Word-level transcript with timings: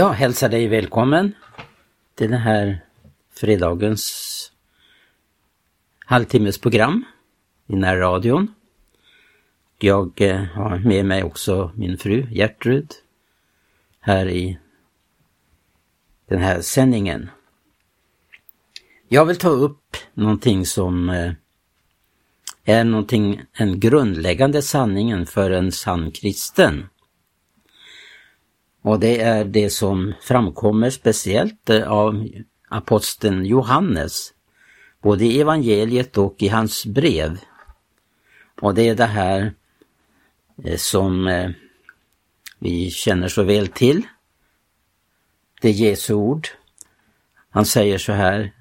Jag 0.00 0.12
hälsar 0.12 0.48
dig 0.48 0.68
välkommen 0.68 1.32
till 2.14 2.30
den 2.30 2.40
här 2.40 2.84
fredagens 3.30 4.52
halvtimmesprogram 6.06 7.04
i 7.66 7.76
närradion. 7.76 8.54
Jag 9.78 10.20
eh, 10.20 10.42
har 10.42 10.78
med 10.78 11.04
mig 11.04 11.22
också 11.22 11.72
min 11.74 11.98
fru 11.98 12.26
Gertrud 12.30 12.92
här 14.00 14.28
i 14.28 14.58
den 16.28 16.40
här 16.40 16.60
sändningen. 16.60 17.30
Jag 19.08 19.24
vill 19.24 19.36
ta 19.36 19.48
upp 19.48 19.96
någonting 20.14 20.66
som 20.66 21.10
eh, 21.10 21.32
är 22.64 22.84
någonting, 22.84 23.42
en 23.52 23.80
grundläggande 23.80 24.62
sanningen 24.62 25.26
för 25.26 25.50
en 25.50 25.72
sann 25.72 26.10
kristen. 26.10 26.86
Och 28.82 29.00
det 29.00 29.20
är 29.20 29.44
det 29.44 29.70
som 29.70 30.14
framkommer 30.20 30.90
speciellt 30.90 31.70
eh, 31.70 31.88
av 31.88 32.28
aposteln 32.68 33.44
Johannes, 33.44 34.32
både 35.02 35.24
i 35.24 35.40
evangeliet 35.40 36.18
och 36.18 36.36
i 36.38 36.48
hans 36.48 36.86
brev. 36.86 37.38
Och 38.60 38.74
det 38.74 38.88
är 38.88 38.94
det 38.94 39.06
här 39.06 39.54
eh, 40.64 40.76
som 40.76 41.26
eh, 41.26 41.50
vi 42.58 42.90
känner 42.90 43.28
så 43.28 43.42
väl 43.42 43.68
till. 43.68 44.02
Det 45.60 45.68
är 45.68 45.72
Jesu 45.72 46.14
ord. 46.14 46.48
Han 47.50 47.66
säger 47.66 47.98
så 47.98 48.12
här, 48.12 48.52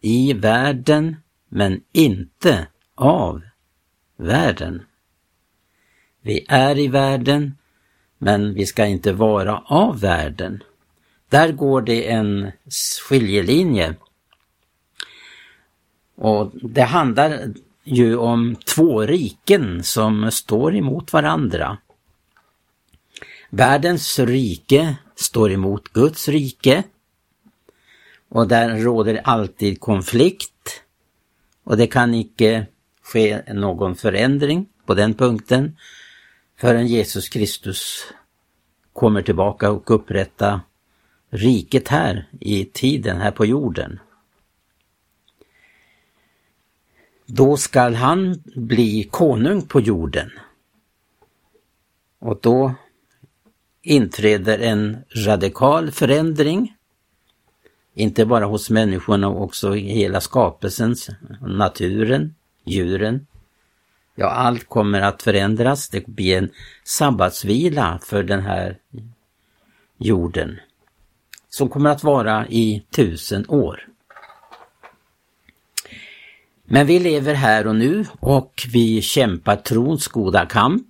i 0.00 0.32
världen 0.32 1.16
men 1.48 1.80
inte 1.92 2.66
av 2.94 3.42
världen. 4.16 4.82
Vi 6.22 6.44
är 6.48 6.78
i 6.78 6.88
världen 6.88 7.57
men 8.18 8.54
vi 8.54 8.66
ska 8.66 8.86
inte 8.86 9.12
vara 9.12 9.62
av 9.66 10.00
världen. 10.00 10.62
Där 11.28 11.52
går 11.52 11.82
det 11.82 12.10
en 12.10 12.52
skiljelinje. 13.08 13.94
Och 16.16 16.50
det 16.54 16.82
handlar 16.82 17.54
ju 17.84 18.16
om 18.16 18.56
två 18.56 19.02
riken 19.02 19.82
som 19.82 20.30
står 20.30 20.76
emot 20.76 21.12
varandra. 21.12 21.78
Världens 23.50 24.18
rike 24.18 24.96
står 25.16 25.52
emot 25.52 25.88
Guds 25.88 26.28
rike 26.28 26.82
och 28.28 28.48
där 28.48 28.76
råder 28.76 29.20
alltid 29.24 29.80
konflikt 29.80 30.82
och 31.64 31.76
det 31.76 31.86
kan 31.86 32.14
icke 32.14 32.66
ske 33.02 33.42
någon 33.54 33.96
förändring 33.96 34.66
på 34.86 34.94
den 34.94 35.14
punkten 35.14 35.76
förrän 36.60 36.86
Jesus 36.86 37.28
Kristus 37.28 38.12
kommer 38.98 39.22
tillbaka 39.22 39.70
och 39.70 39.90
upprätta 39.90 40.60
riket 41.30 41.88
här 41.88 42.28
i 42.40 42.64
tiden, 42.64 43.16
här 43.16 43.30
på 43.30 43.46
jorden. 43.46 44.00
Då 47.26 47.56
skall 47.56 47.94
han 47.94 48.42
bli 48.56 49.08
konung 49.10 49.62
på 49.62 49.80
jorden. 49.80 50.30
Och 52.18 52.38
då 52.42 52.74
inträder 53.82 54.58
en 54.58 54.96
radikal 55.26 55.90
förändring. 55.90 56.76
Inte 57.94 58.26
bara 58.26 58.44
hos 58.44 58.70
människorna, 58.70 59.28
också 59.28 59.76
i 59.76 59.80
hela 59.80 60.20
skapelsen, 60.20 60.96
naturen, 61.40 62.34
djuren. 62.64 63.26
Ja, 64.20 64.30
allt 64.30 64.68
kommer 64.68 65.00
att 65.00 65.22
förändras. 65.22 65.88
Det 65.88 66.06
blir 66.06 66.38
en 66.38 66.50
sabbatsvila 66.84 68.00
för 68.02 68.22
den 68.22 68.40
här 68.40 68.78
jorden. 69.98 70.60
Som 71.48 71.68
kommer 71.68 71.90
att 71.90 72.04
vara 72.04 72.46
i 72.48 72.84
tusen 72.90 73.44
år. 73.48 73.88
Men 76.64 76.86
vi 76.86 76.98
lever 76.98 77.34
här 77.34 77.66
och 77.66 77.76
nu 77.76 78.04
och 78.20 78.62
vi 78.72 79.02
kämpar 79.02 79.56
trons 79.56 80.08
goda 80.08 80.46
kamp. 80.46 80.86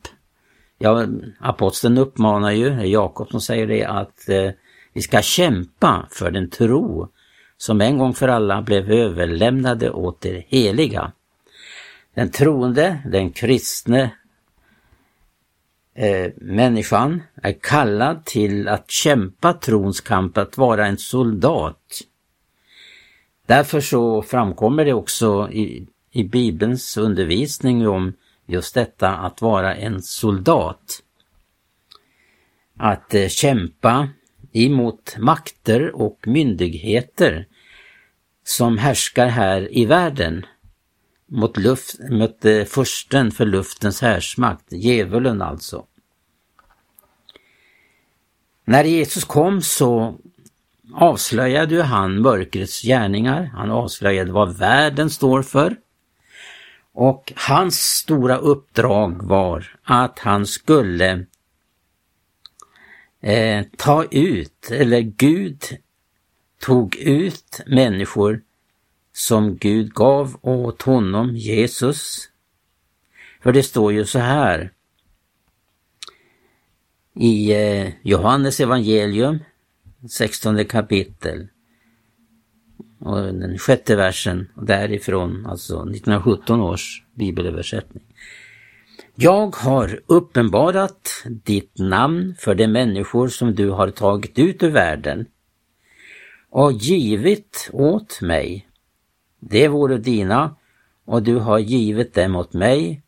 Ja, 0.79 1.07
aposteln 1.41 1.99
uppmanar 1.99 2.51
ju, 2.51 2.87
Jakob 2.87 3.31
som 3.31 3.41
säger 3.41 3.67
det, 3.67 3.85
att 3.85 4.29
eh, 4.29 4.51
vi 4.93 5.03
ska 5.03 5.23
kämpa 5.23 6.07
för 6.11 6.31
den 6.31 6.51
tro 6.51 7.09
som 7.57 7.81
en 7.81 7.99
gång 7.99 8.15
för 8.15 8.29
alla 8.29 8.63
blev 8.63 8.91
överlämnade 8.91 9.91
åt 9.91 10.21
det 10.21 10.45
heliga. 10.49 11.13
Den 12.15 12.31
troende, 12.31 12.99
den 13.05 13.31
kristne 13.31 14.11
eh, 15.95 16.33
människan 16.37 17.23
är 17.43 17.53
kallad 17.53 18.25
till 18.25 18.69
att 18.69 18.91
kämpa 18.91 19.53
trons 19.53 20.01
kamp, 20.01 20.39
att 20.39 20.59
vara 20.59 20.87
en 20.87 20.99
soldat. 20.99 22.01
Därför 23.47 23.81
så 23.81 24.23
framkommer 24.23 24.85
det 24.85 24.93
också 24.93 25.51
i, 25.53 25.87
i 26.11 26.25
Bibelns 26.25 26.97
undervisning 26.97 27.89
om 27.89 28.13
just 28.47 28.75
detta 28.75 29.17
att 29.17 29.43
vara 29.43 29.75
en 29.75 30.03
soldat. 30.03 31.03
Att 32.77 33.15
eh, 33.15 33.29
kämpa 33.29 34.09
emot 34.53 35.17
makter 35.19 35.95
och 35.95 36.19
myndigheter 36.27 37.47
som 38.45 38.79
härskar 38.79 39.27
här 39.27 39.79
i 39.79 39.85
världen 39.85 40.47
mot, 41.29 41.57
luft, 41.57 41.99
mot 42.11 42.45
eh, 42.45 42.65
försten 42.65 43.31
för 43.31 43.47
luftens 43.47 44.01
härsmakt, 44.01 44.73
djävulen 44.73 45.43
alltså. 45.43 45.87
När 48.65 48.85
Jesus 48.85 49.25
kom 49.25 49.63
så 49.63 50.19
avslöjade 50.95 51.75
ju 51.75 51.81
han 51.81 52.23
mörkrets 52.23 52.83
gärningar, 52.83 53.45
han 53.45 53.71
avslöjade 53.71 54.33
vad 54.33 54.57
världen 54.57 55.11
står 55.11 55.43
för. 55.43 55.77
Och 56.93 57.33
hans 57.37 57.79
stora 57.79 58.37
uppdrag 58.37 59.23
var 59.23 59.79
att 59.83 60.19
han 60.19 60.47
skulle 60.47 61.27
eh, 63.21 63.67
ta 63.77 64.05
ut, 64.05 64.71
eller 64.71 65.01
Gud 65.01 65.63
tog 66.61 66.97
ut 66.97 67.61
människor 67.67 68.43
som 69.19 69.57
Gud 69.57 69.95
gav 69.95 70.37
åt 70.43 70.83
honom, 70.83 71.37
Jesus. 71.37 72.29
För 73.43 73.53
det 73.53 73.63
står 73.63 73.93
ju 73.93 74.05
så 74.05 74.19
här 74.19 74.73
i 77.15 77.53
eh, 77.53 77.93
Johannes 78.03 78.61
evangelium, 78.61 79.39
16 80.11 80.65
kapitel 80.65 81.49
och 82.99 83.17
den 83.17 83.59
sjätte 83.59 83.97
versen 83.97 84.49
och 84.55 84.65
därifrån, 84.65 85.47
alltså 85.47 85.75
1917 85.75 86.61
års 86.61 87.05
bibelöversättning. 87.15 88.05
Jag 89.15 89.57
har 89.57 90.01
uppenbarat 90.07 91.25
ditt 91.25 91.79
namn 91.79 92.35
för 92.39 92.55
de 92.55 92.69
människor 92.69 93.29
som 93.29 93.55
du 93.55 93.71
har 93.71 93.91
tagit 93.91 94.39
ut 94.39 94.63
ur 94.63 94.71
världen 94.71 95.27
och 96.51 96.73
givit 96.73 97.71
åt 97.73 98.21
mig 98.21 98.68
det 99.39 99.69
vore 99.69 99.99
dina 99.99 100.57
och 101.05 101.23
du 101.23 101.37
har 101.37 101.59
givit 101.59 102.15
dem 102.15 102.37
åt 102.37 102.53
mig 102.53 103.03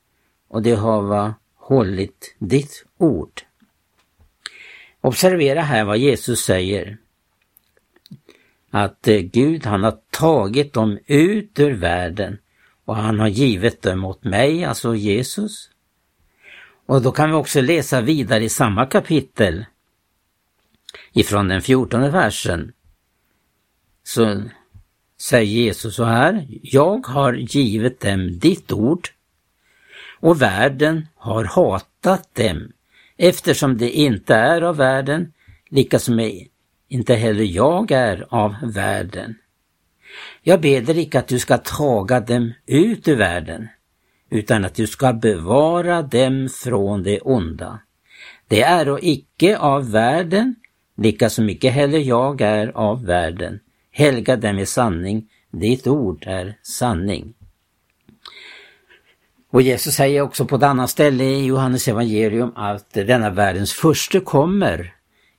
och 0.48 0.62
de 0.62 0.74
hava 0.74 1.34
hållit 1.56 2.36
ditt 2.38 2.84
ord. 2.98 3.42
Observera 5.00 5.60
här 5.60 5.84
vad 5.84 5.98
Jesus 5.98 6.40
säger. 6.40 6.98
Att 8.70 9.08
eh, 9.08 9.18
Gud 9.18 9.66
han 9.66 9.84
har 9.84 9.98
tagit 10.10 10.72
dem 10.72 10.98
ut 11.06 11.58
ur 11.58 11.72
världen 11.72 12.38
och 12.84 12.96
han 12.96 13.20
har 13.20 13.28
givit 13.28 13.82
dem 13.82 14.04
åt 14.04 14.24
mig, 14.24 14.64
alltså 14.64 14.94
Jesus. 14.94 15.70
Och 16.86 17.02
då 17.02 17.12
kan 17.12 17.30
vi 17.30 17.36
också 17.36 17.60
läsa 17.60 18.00
vidare 18.00 18.44
i 18.44 18.48
samma 18.48 18.86
kapitel 18.86 19.64
ifrån 21.12 21.48
den 21.48 21.62
fjortonde 21.62 22.10
versen. 22.10 22.72
Så 24.02 24.42
säger 25.20 25.52
Jesus 25.52 25.96
så 25.96 26.04
här, 26.04 26.46
jag 26.62 27.06
har 27.06 27.32
givit 27.32 28.00
dem 28.00 28.38
ditt 28.38 28.72
ord 28.72 29.08
och 30.20 30.42
världen 30.42 31.06
har 31.14 31.44
hatat 31.44 32.34
dem 32.34 32.72
eftersom 33.16 33.78
de 33.78 33.90
inte 33.90 34.34
är 34.34 34.62
av 34.62 34.76
världen, 34.76 35.32
lika 35.68 35.98
som 35.98 36.40
inte 36.88 37.14
heller 37.14 37.44
jag 37.44 37.90
är 37.90 38.26
av 38.28 38.54
världen. 38.62 39.34
Jag 40.42 40.60
ber 40.60 40.80
dig 40.80 41.00
icke 41.00 41.18
att 41.18 41.28
du 41.28 41.38
ska 41.38 41.58
taga 41.58 42.20
dem 42.20 42.52
ut 42.66 43.08
ur 43.08 43.16
världen, 43.16 43.68
utan 44.30 44.64
att 44.64 44.74
du 44.74 44.86
ska 44.86 45.12
bevara 45.12 46.02
dem 46.02 46.48
från 46.52 47.02
det 47.02 47.20
onda. 47.20 47.80
Det 48.48 48.62
är 48.62 48.88
och 48.88 48.98
icke 49.02 49.58
av 49.58 49.90
världen, 49.90 50.54
lika 50.96 51.30
som 51.30 51.50
icke 51.50 51.70
heller 51.70 51.98
jag 51.98 52.40
är 52.40 52.68
av 52.68 53.04
världen. 53.04 53.60
Helga 53.90 54.36
dem 54.36 54.58
i 54.58 54.66
sanning, 54.66 55.28
ditt 55.50 55.86
ord 55.86 56.24
är 56.26 56.58
sanning. 56.62 57.34
Och 59.50 59.62
Jesus 59.62 59.94
säger 59.94 60.20
också 60.20 60.44
på 60.44 60.56
ett 60.56 60.62
annat 60.62 60.90
ställe 60.90 61.24
i 61.24 61.44
Johannes 61.44 61.88
evangelium 61.88 62.52
att 62.56 62.90
denna 62.90 63.30
världens 63.30 63.72
första 63.72 64.20
kommer 64.20 64.94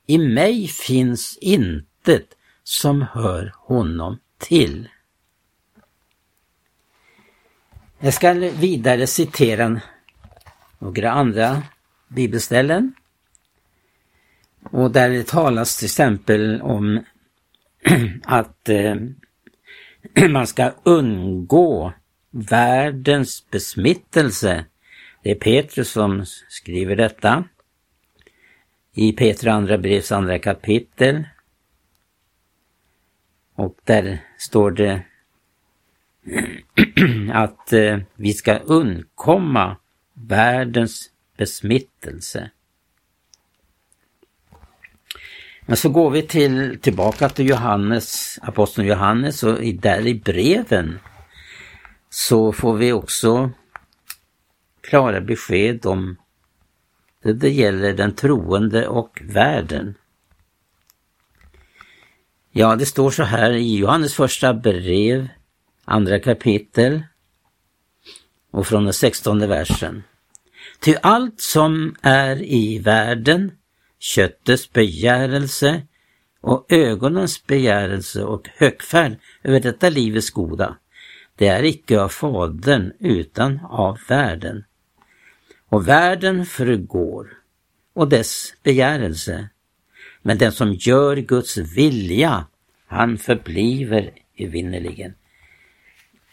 i 0.06 0.18
mig 0.18 0.68
finns 0.68 1.38
intet 1.40 2.26
som 2.64 3.02
hör 3.12 3.52
honom 3.56 4.18
till. 4.38 4.88
Jag 7.98 8.14
ska 8.14 8.32
vidare 8.32 9.06
citera 9.06 9.80
några 10.78 11.10
andra 11.10 11.62
bibelställen. 12.08 12.94
Och 14.70 14.90
där 14.90 15.10
det 15.10 15.26
talas 15.26 15.76
till 15.76 15.86
exempel 15.86 16.60
om 16.62 17.04
att 18.24 18.68
eh, 18.68 18.94
man 20.28 20.46
ska 20.46 20.72
undgå 20.82 21.92
världens 22.30 23.50
besmittelse. 23.50 24.64
Det 25.22 25.30
är 25.30 25.34
Petrus 25.34 25.90
som 25.90 26.24
skriver 26.48 26.96
detta. 26.96 27.44
I 28.94 29.12
Petra 29.12 29.52
andra 29.52 29.78
brevs 29.78 30.12
andra 30.12 30.38
kapitel. 30.38 31.24
Och 33.54 33.76
där 33.84 34.18
står 34.38 34.70
det 34.70 35.02
att 37.32 37.72
eh, 37.72 37.98
vi 38.14 38.32
ska 38.32 38.58
undkomma 38.58 39.76
världens 40.14 41.10
besmittelse. 41.36 42.50
Men 45.72 45.76
så 45.76 45.88
går 45.88 46.10
vi 46.10 46.22
till, 46.22 46.78
tillbaka 46.80 47.28
till 47.28 47.48
Johannes, 47.48 48.38
aposteln 48.42 48.88
Johannes 48.88 49.42
och 49.42 49.58
där 49.60 50.06
i 50.06 50.14
breven 50.14 50.98
så 52.10 52.52
får 52.52 52.74
vi 52.74 52.92
också 52.92 53.50
klara 54.80 55.20
besked 55.20 55.86
om 55.86 56.16
det, 57.22 57.32
det 57.32 57.50
gäller 57.50 57.94
den 57.94 58.14
troende 58.14 58.88
och 58.88 59.22
världen. 59.24 59.94
Ja, 62.50 62.76
det 62.76 62.86
står 62.86 63.10
så 63.10 63.22
här 63.22 63.50
i 63.50 63.76
Johannes 63.76 64.14
första 64.14 64.54
brev, 64.54 65.28
andra 65.84 66.20
kapitel 66.20 67.02
och 68.50 68.66
från 68.66 68.84
den 68.84 68.92
sextonde 68.92 69.46
versen. 69.46 70.02
Ty 70.80 70.94
allt 71.02 71.40
som 71.40 71.96
är 72.02 72.42
i 72.42 72.78
världen, 72.78 73.52
köttets 74.02 74.72
begärelse 74.72 75.82
och 76.40 76.66
ögonens 76.72 77.46
begärelse 77.46 78.22
och 78.24 78.48
högfärd 78.54 79.16
över 79.42 79.60
detta 79.60 79.88
livets 79.88 80.30
goda, 80.30 80.76
det 81.36 81.46
är 81.46 81.62
icke 81.62 82.00
av 82.00 82.08
Fadern 82.08 82.92
utan 82.98 83.60
av 83.64 83.98
världen. 84.08 84.64
Och 85.68 85.88
världen 85.88 86.46
förgår 86.46 87.38
och 87.94 88.08
dess 88.08 88.54
begärelse, 88.62 89.48
men 90.22 90.38
den 90.38 90.52
som 90.52 90.72
gör 90.72 91.16
Guds 91.16 91.56
vilja, 91.56 92.46
han 92.86 93.18
förbliver 93.18 94.10
evinnerligen. 94.36 95.14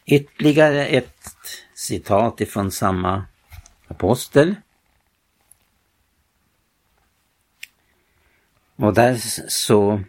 Ytterligare 0.05 0.85
ett 0.85 1.63
citat 1.73 2.41
ifrån 2.41 2.71
samma 2.71 3.25
apostel. 3.87 4.55
Och 8.79 8.93
där 8.93 9.17
så 9.47 10.01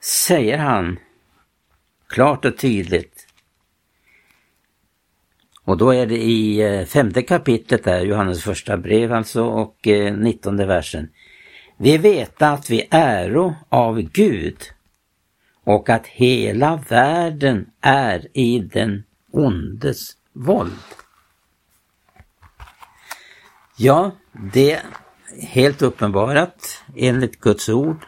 säger 0.00 0.58
han 0.58 0.98
klart 2.06 2.44
och 2.44 2.58
tydligt 2.58 3.26
och 5.64 5.76
då 5.76 5.94
är 5.94 6.06
det 6.06 6.22
i 6.22 6.60
eh, 6.60 6.84
femte 6.84 7.22
kapitlet 7.22 7.84
där, 7.84 8.00
Johannes 8.00 8.42
första 8.42 8.76
brev 8.76 9.12
alltså, 9.12 9.44
och 9.44 9.88
eh, 9.88 10.16
nittonde 10.16 10.66
versen. 10.66 11.08
Vi 11.76 11.98
vet 11.98 12.42
att 12.42 12.70
vi 12.70 12.88
äro 12.90 13.54
av 13.68 14.00
Gud 14.00 14.56
och 15.64 15.88
att 15.88 16.06
hela 16.06 16.84
världen 16.88 17.70
är 17.80 18.28
i 18.32 18.58
den 18.58 19.04
ondes 19.30 20.10
våld. 20.32 20.72
Ja, 23.76 24.10
det 24.52 24.82
helt 25.40 25.82
uppenbarat 25.82 26.82
enligt 26.96 27.40
Guds 27.40 27.68
ord 27.68 28.04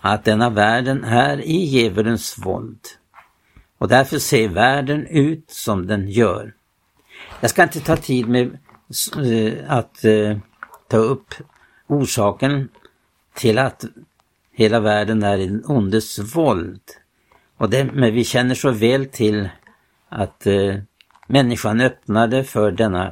att 0.00 0.24
denna 0.24 0.50
världen 0.50 1.04
är 1.04 1.40
i 1.40 1.64
djävulens 1.64 2.38
våld. 2.38 2.80
Och 3.78 3.88
därför 3.88 4.18
ser 4.18 4.48
världen 4.48 5.06
ut 5.06 5.50
som 5.50 5.86
den 5.86 6.08
gör. 6.08 6.52
Jag 7.40 7.50
ska 7.50 7.62
inte 7.62 7.80
ta 7.80 7.96
tid 7.96 8.28
med 8.28 8.58
eh, 9.16 9.52
att 9.68 10.04
eh, 10.04 10.38
ta 10.88 10.96
upp 10.96 11.34
orsaken 11.86 12.68
till 13.34 13.58
att 13.58 13.84
hela 14.52 14.80
världen 14.80 15.22
är 15.22 15.38
i 15.38 15.46
den 15.46 15.64
ondes 15.64 16.18
våld. 16.18 16.80
Och 17.56 17.70
det, 17.70 17.84
men 17.84 18.14
vi 18.14 18.24
känner 18.24 18.54
så 18.54 18.70
väl 18.70 19.06
till 19.06 19.48
att 20.08 20.46
eh, 20.46 20.76
människan 21.26 21.80
öppnade 21.80 22.44
för 22.44 22.70
denna 22.70 23.06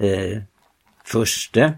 eh, 0.00 0.42
förste, 1.04 1.74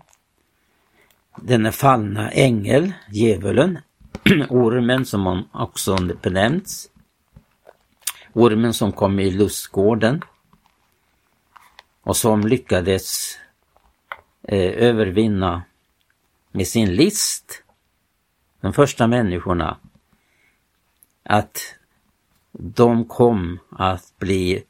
denna 1.42 1.72
fallna 1.72 2.30
ängel, 2.30 2.92
djävulen, 3.12 3.78
ormen 4.48 5.04
som 5.04 5.26
han 5.26 5.48
också 5.52 5.96
benämnts. 6.22 6.90
Ormen 8.32 8.74
som 8.74 8.92
kom 8.92 9.20
i 9.20 9.30
lustgården 9.30 10.22
och 12.02 12.16
som 12.16 12.40
lyckades 12.40 13.38
eh, 14.42 14.72
övervinna 14.72 15.62
med 16.52 16.66
sin 16.66 16.94
list 16.94 17.62
de 18.60 18.72
första 18.72 19.06
människorna 19.06 19.78
att 21.22 21.74
de 22.52 23.04
kom 23.04 23.58
att 23.70 24.18
bli 24.18 24.64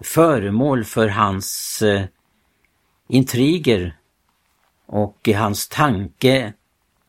föremål 0.00 0.84
för 0.84 1.08
hans 1.08 1.82
eh, 1.82 2.04
intriger 3.08 3.97
och 4.88 5.28
hans 5.28 5.68
tanke 5.68 6.52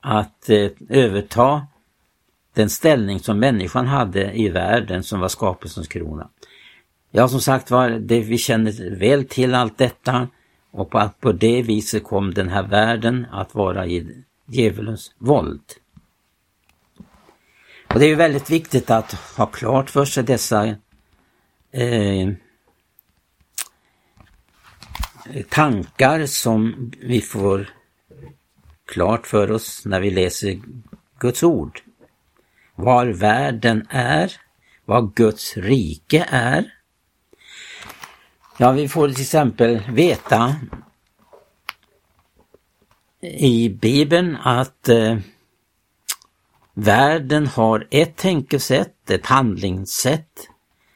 att 0.01 0.49
eh, 0.49 0.69
överta 0.89 1.67
den 2.53 2.69
ställning 2.69 3.19
som 3.19 3.39
människan 3.39 3.87
hade 3.87 4.33
i 4.33 4.49
världen 4.49 5.03
som 5.03 5.19
var 5.19 5.27
skapelsens 5.27 5.87
krona. 5.87 6.29
Ja, 7.11 7.27
som 7.27 7.41
sagt 7.41 7.71
var, 7.71 7.89
det, 7.89 8.21
vi 8.21 8.37
känner 8.37 8.95
väl 8.95 9.25
till 9.25 9.55
allt 9.55 9.77
detta 9.77 10.27
och 10.71 10.89
på, 10.89 11.09
på 11.19 11.31
det 11.31 11.61
viset 11.61 12.03
kom 12.03 12.33
den 12.33 12.49
här 12.49 12.63
världen 12.63 13.25
att 13.31 13.55
vara 13.55 13.87
i 13.87 14.23
djävulens 14.45 15.11
våld. 15.17 15.61
Och 17.87 17.99
det 17.99 18.05
är 18.05 18.15
väldigt 18.15 18.49
viktigt 18.49 18.89
att 18.89 19.13
ha 19.13 19.45
klart 19.45 19.89
för 19.89 20.05
sig 20.05 20.23
dessa 20.23 20.67
eh, 21.71 22.29
tankar 25.49 26.25
som 26.25 26.91
vi 26.99 27.21
får 27.21 27.69
klart 28.85 29.27
för 29.27 29.51
oss 29.51 29.85
när 29.85 29.99
vi 29.99 30.11
läser 30.11 30.59
Guds 31.19 31.43
ord 31.43 31.81
var 32.75 33.07
världen 33.07 33.87
är, 33.89 34.31
vad 34.85 35.15
Guds 35.15 35.57
rike 35.57 36.25
är. 36.29 36.73
Ja, 38.57 38.71
vi 38.71 38.89
får 38.89 39.09
till 39.09 39.21
exempel 39.21 39.81
veta 39.91 40.55
i 43.21 43.69
Bibeln 43.69 44.35
att 44.35 44.89
eh, 44.89 45.17
världen 46.73 47.47
har 47.47 47.87
ett 47.91 48.15
tänkesätt, 48.15 49.09
ett 49.09 49.25
handlingssätt 49.25 50.47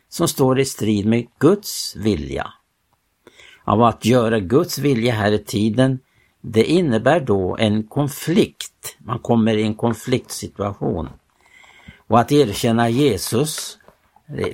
som 0.10 0.28
står 0.28 0.60
i 0.60 0.66
strid 0.66 1.06
med 1.06 1.28
Guds 1.40 1.96
vilja. 1.96 2.54
Av 3.64 3.84
att 3.84 4.06
göra 4.06 4.40
Guds 4.40 4.78
vilja 4.78 5.14
här 5.14 5.32
i 5.32 5.40
tiden, 5.40 6.00
det 6.42 6.64
innebär 6.64 7.20
då 7.20 7.58
en 7.58 7.84
konflikt. 7.84 8.96
Man 8.98 9.20
kommer 9.20 9.58
i 9.58 9.64
en 9.64 9.76
konfliktsituation. 9.76 11.10
Och 12.08 12.20
att 12.20 12.32
erkänna 12.32 12.90
Jesus, 12.90 13.78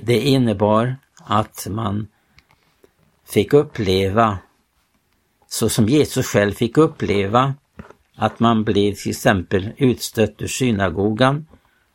det 0.02 0.20
innebar 0.20 0.96
att 1.16 1.66
man 1.70 2.08
fick 3.28 3.52
uppleva, 3.52 4.38
så 5.46 5.68
som 5.68 5.88
Jesus 5.88 6.26
själv 6.26 6.52
fick 6.52 6.78
uppleva, 6.78 7.54
att 8.16 8.40
man 8.40 8.64
blev 8.64 8.94
till 8.94 9.10
exempel 9.10 9.72
utstött 9.76 10.42
ur 10.42 10.46
synagogan 10.46 11.46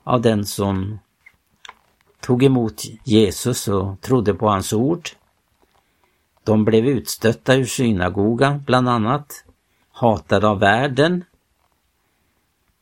av 0.04 0.22
den 0.22 0.46
som 0.46 1.00
tog 2.22 2.44
emot 2.44 2.84
Jesus 3.04 3.68
och 3.68 4.02
trodde 4.02 4.34
på 4.34 4.48
hans 4.48 4.74
ord. 4.74 5.10
De 6.46 6.66
blev 6.66 6.86
utstötta 6.88 7.56
ur 7.56 7.66
synagogan 7.66 8.64
bland 8.66 8.90
annat, 8.90 9.46
hatade 9.92 10.48
av 10.48 10.60
världen 10.60 11.24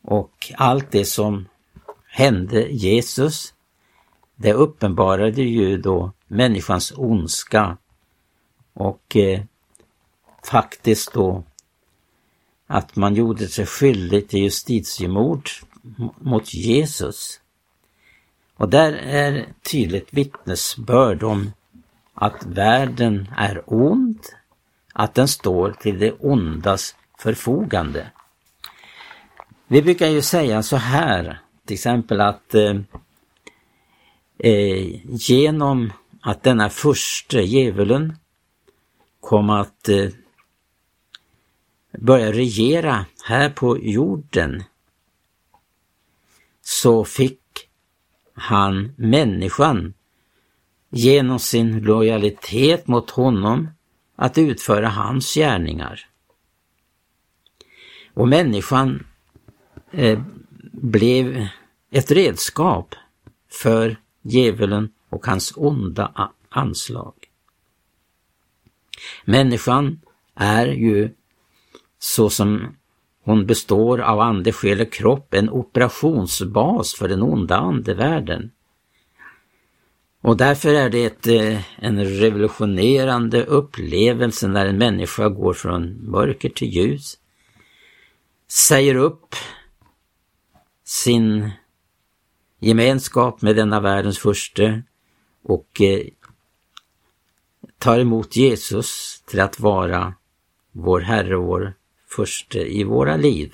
och 0.01 0.51
allt 0.55 0.91
det 0.91 1.05
som 1.05 1.47
hände 2.05 2.67
Jesus, 2.71 3.53
det 4.35 4.53
uppenbarade 4.53 5.43
ju 5.43 5.77
då 5.77 6.11
människans 6.27 6.93
ondska 6.97 7.77
och 8.73 9.15
eh, 9.15 9.41
faktiskt 10.45 11.13
då 11.13 11.43
att 12.67 12.95
man 12.95 13.15
gjorde 13.15 13.47
sig 13.47 13.65
skyldig 13.65 14.27
till 14.27 14.39
justitiemord 14.39 15.49
mot 16.19 16.53
Jesus. 16.53 17.39
Och 18.55 18.69
där 18.69 18.93
är 18.93 19.53
tydligt 19.71 20.07
vittnesbörd 20.13 21.23
om 21.23 21.51
att 22.13 22.45
världen 22.45 23.29
är 23.37 23.63
ond, 23.65 24.19
att 24.93 25.13
den 25.13 25.27
står 25.27 25.71
till 25.71 25.99
det 25.99 26.11
ondas 26.11 26.95
förfogande. 27.19 28.11
Vi 29.67 29.81
brukar 29.81 30.07
ju 30.07 30.21
säga 30.21 30.63
så 30.63 30.77
här, 30.77 31.41
till 31.65 31.73
exempel 31.73 32.21
att 32.21 32.55
eh, 32.55 32.75
eh 34.37 34.99
genom 35.05 35.93
att 36.21 36.43
denna 36.43 36.69
första 36.69 37.41
djävulen 37.41 38.17
kom 39.19 39.49
att 39.49 39.89
eh, 39.89 40.09
börja 41.99 42.31
regera 42.31 43.05
här 43.25 43.49
på 43.49 43.77
jorden 43.79 44.63
så 46.61 47.05
fick 47.05 47.39
han 48.33 48.93
människan 48.97 49.93
genom 50.95 51.39
sin 51.39 51.79
lojalitet 51.79 52.87
mot 52.87 53.09
honom 53.09 53.69
att 54.15 54.37
utföra 54.37 54.89
hans 54.89 55.33
gärningar. 55.33 55.99
Och 58.13 58.27
människan 58.27 59.05
eh, 59.91 60.19
blev 60.71 61.47
ett 61.91 62.11
redskap 62.11 62.95
för 63.51 63.97
djävulen 64.21 64.91
och 65.09 65.25
hans 65.25 65.53
onda 65.55 66.31
anslag. 66.49 67.13
Människan 69.25 70.01
är 70.35 70.67
ju 70.67 71.09
så 71.99 72.29
som 72.29 72.75
hon 73.23 73.45
består 73.45 74.01
av 74.01 74.19
ande, 74.19 74.51
själ 74.51 74.81
och 74.81 74.93
kropp, 74.93 75.33
en 75.33 75.49
operationsbas 75.49 76.93
för 76.93 77.07
den 77.07 77.21
onda 77.21 77.57
andevärlden. 77.57 78.51
Och 80.23 80.37
därför 80.37 80.73
är 80.73 80.89
det 80.89 81.05
ett, 81.05 81.27
eh, 81.27 81.61
en 81.75 82.05
revolutionerande 82.05 83.43
upplevelse 83.45 84.47
när 84.47 84.65
en 84.65 84.77
människa 84.77 85.29
går 85.29 85.53
från 85.53 86.11
mörker 86.11 86.49
till 86.49 86.67
ljus, 86.67 87.17
säger 88.47 88.95
upp 88.95 89.35
sin 90.83 91.51
gemenskap 92.59 93.41
med 93.41 93.55
denna 93.55 93.79
världens 93.79 94.19
första 94.19 94.81
och 95.43 95.81
eh, 95.81 96.07
tar 97.77 97.99
emot 97.99 98.35
Jesus 98.35 99.21
till 99.27 99.39
att 99.39 99.59
vara 99.59 100.13
vår 100.71 100.99
Herre 100.99 101.37
och 101.37 101.45
vår 101.45 101.73
första 102.09 102.59
i 102.59 102.83
våra 102.83 103.15
liv. 103.15 103.53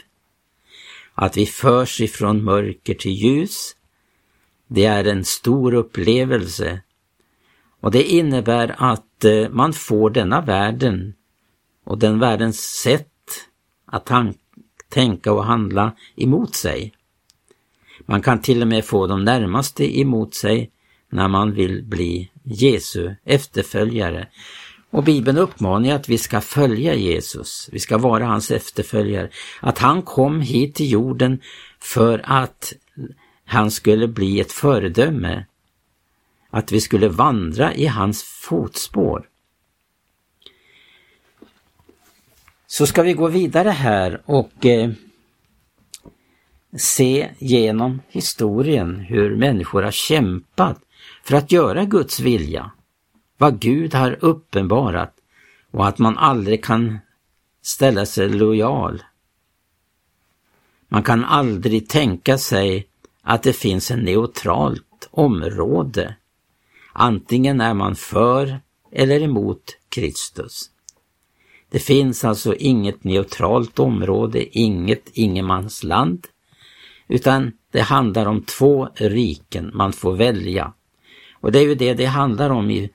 Att 1.13 1.37
vi 1.37 1.45
förs 1.45 2.01
ifrån 2.01 2.43
mörker 2.43 2.93
till 2.93 3.11
ljus, 3.11 3.75
det 4.69 4.85
är 4.85 5.05
en 5.05 5.25
stor 5.25 5.73
upplevelse 5.73 6.81
och 7.81 7.91
det 7.91 8.03
innebär 8.03 8.75
att 8.77 9.25
eh, 9.25 9.49
man 9.49 9.73
får 9.73 10.09
denna 10.09 10.41
världen 10.41 11.13
och 11.85 11.97
den 11.97 12.19
världens 12.19 12.59
sätt 12.59 13.07
att 13.85 14.11
tänka 14.89 15.33
och 15.33 15.45
handla 15.45 15.95
emot 16.15 16.55
sig. 16.55 16.93
Man 18.05 18.21
kan 18.21 18.41
till 18.41 18.61
och 18.61 18.67
med 18.67 18.85
få 18.85 19.07
de 19.07 19.23
närmaste 19.23 19.99
emot 19.99 20.33
sig 20.33 20.71
när 21.09 21.27
man 21.27 21.51
vill 21.51 21.83
bli 21.83 22.31
Jesu 22.43 23.15
efterföljare. 23.23 24.27
Och 24.91 25.03
Bibeln 25.03 25.37
uppmanar 25.37 25.95
att 25.95 26.09
vi 26.09 26.17
ska 26.17 26.41
följa 26.41 26.95
Jesus, 26.95 27.69
vi 27.71 27.79
ska 27.79 27.97
vara 27.97 28.25
hans 28.25 28.51
efterföljare. 28.51 29.29
Att 29.59 29.77
han 29.77 30.01
kom 30.01 30.41
hit 30.41 30.75
till 30.75 30.91
jorden 30.91 31.39
för 31.79 32.21
att 32.23 32.73
han 33.49 33.71
skulle 33.71 34.07
bli 34.07 34.39
ett 34.39 34.51
föredöme. 34.51 35.45
Att 36.49 36.71
vi 36.71 36.81
skulle 36.81 37.09
vandra 37.09 37.73
i 37.73 37.85
hans 37.85 38.23
fotspår. 38.23 39.29
Så 42.67 42.85
ska 42.87 43.03
vi 43.03 43.13
gå 43.13 43.27
vidare 43.27 43.69
här 43.69 44.21
och 44.25 44.65
eh, 44.65 44.91
se 46.77 47.29
genom 47.39 48.01
historien 48.07 48.99
hur 48.99 49.35
människor 49.35 49.83
har 49.83 49.91
kämpat 49.91 50.79
för 51.23 51.35
att 51.35 51.51
göra 51.51 51.85
Guds 51.85 52.19
vilja, 52.19 52.71
vad 53.37 53.59
Gud 53.59 53.93
har 53.93 54.17
uppenbarat 54.21 55.15
och 55.71 55.87
att 55.87 55.97
man 55.99 56.17
aldrig 56.17 56.63
kan 56.63 56.99
ställa 57.61 58.05
sig 58.05 58.29
lojal. 58.29 59.03
Man 60.87 61.03
kan 61.03 61.25
aldrig 61.25 61.89
tänka 61.89 62.37
sig 62.37 62.88
att 63.29 63.43
det 63.43 63.53
finns 63.53 63.91
en 63.91 63.99
neutralt 63.99 65.09
område. 65.11 66.15
Antingen 66.93 67.61
är 67.61 67.73
man 67.73 67.95
för 67.95 68.59
eller 68.91 69.21
emot 69.21 69.77
Kristus. 69.89 70.69
Det 71.69 71.79
finns 71.79 72.25
alltså 72.25 72.55
inget 72.55 73.03
neutralt 73.03 73.79
område, 73.79 74.57
inget 74.57 75.09
ingenmansland, 75.13 76.27
utan 77.07 77.51
det 77.71 77.81
handlar 77.81 78.25
om 78.25 78.41
två 78.41 78.89
riken 78.95 79.71
man 79.73 79.93
får 79.93 80.15
välja. 80.15 80.73
Och 81.33 81.51
det 81.51 81.59
är 81.59 81.63
ju 81.63 81.75
det 81.75 81.93
det 81.93 82.05
handlar 82.05 82.49
om 82.49 82.69
i, 82.69 82.89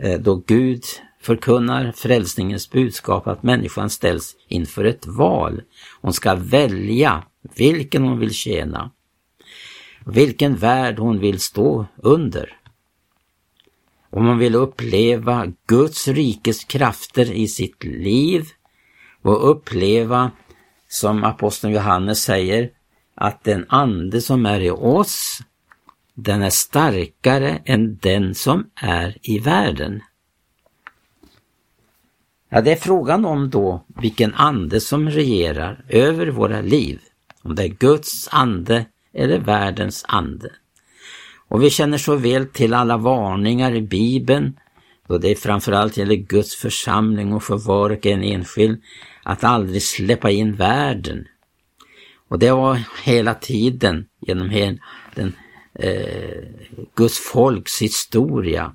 eh, 0.00 0.20
då 0.20 0.42
Gud 0.46 0.82
förkunnar 1.20 1.92
frälsningens 1.92 2.70
budskap 2.70 3.26
att 3.26 3.42
människan 3.42 3.90
ställs 3.90 4.36
inför 4.48 4.84
ett 4.84 5.06
val. 5.06 5.62
Hon 6.00 6.12
ska 6.12 6.34
välja 6.34 7.24
vilken 7.56 8.02
hon 8.02 8.18
vill 8.18 8.34
tjäna, 8.34 8.90
vilken 10.06 10.56
värld 10.56 10.98
hon 10.98 11.18
vill 11.18 11.40
stå 11.40 11.86
under. 11.96 12.56
Om 14.10 14.26
hon 14.26 14.38
vill 14.38 14.54
uppleva 14.54 15.52
Guds 15.66 16.08
rikes 16.08 16.64
krafter 16.64 17.32
i 17.32 17.48
sitt 17.48 17.84
liv 17.84 18.46
och 19.22 19.50
uppleva, 19.50 20.30
som 20.88 21.24
aposteln 21.24 21.72
Johannes 21.72 22.22
säger, 22.22 22.70
att 23.14 23.44
den 23.44 23.66
ande 23.68 24.20
som 24.20 24.46
är 24.46 24.60
i 24.60 24.70
oss 24.70 25.40
den 26.14 26.42
är 26.42 26.50
starkare 26.50 27.62
än 27.64 27.96
den 27.96 28.34
som 28.34 28.70
är 28.74 29.18
i 29.22 29.38
världen. 29.38 30.02
Ja, 32.48 32.60
det 32.60 32.72
är 32.72 32.76
frågan 32.76 33.24
om 33.24 33.50
då 33.50 33.84
vilken 34.00 34.34
ande 34.34 34.80
som 34.80 35.10
regerar 35.10 35.84
över 35.88 36.26
våra 36.26 36.60
liv. 36.60 37.00
Om 37.42 37.54
det 37.54 37.64
är 37.64 37.68
Guds 37.68 38.28
ande 38.30 38.86
eller 39.16 39.38
världens 39.38 40.04
ande. 40.08 40.50
Och 41.48 41.62
vi 41.62 41.70
känner 41.70 41.98
så 41.98 42.16
väl 42.16 42.46
till 42.46 42.74
alla 42.74 42.96
varningar 42.96 43.74
i 43.74 43.82
Bibeln, 43.82 44.58
då 45.08 45.18
det 45.18 45.34
framförallt 45.34 45.96
gäller 45.96 46.14
Guds 46.14 46.56
församling 46.56 47.32
och 47.32 47.42
för 47.42 47.56
var 47.56 47.90
och 47.90 48.06
en 48.06 48.22
enskild, 48.22 48.82
att 49.22 49.44
aldrig 49.44 49.82
släppa 49.82 50.30
in 50.30 50.54
världen. 50.54 51.26
Och 52.28 52.38
det 52.38 52.50
var 52.50 52.80
hela 53.04 53.34
tiden 53.34 54.06
genom 54.20 54.50
hela 54.50 54.78
den 55.14 55.32
eh, 55.74 56.44
Guds 56.94 57.18
folks 57.18 57.82
historia 57.82 58.72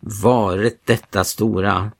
varit 0.00 0.80
detta 0.84 1.24
stora 1.24 1.92